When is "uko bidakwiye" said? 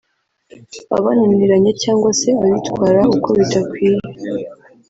3.15-4.01